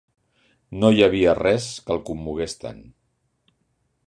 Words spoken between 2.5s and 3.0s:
tant